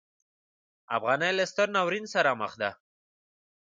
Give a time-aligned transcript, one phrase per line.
[0.97, 2.69] افغانۍ له ستر ناورین سره مخ ده.